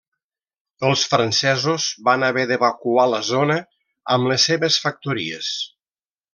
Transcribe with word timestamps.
Els 0.87 1.03
francesos 1.11 1.85
van 2.09 2.25
haver 2.29 2.47
d'evacuar 2.53 3.05
la 3.13 3.21
zona 3.29 3.61
amb 4.17 4.33
les 4.33 4.49
seves 4.51 4.81
factories. 4.89 5.55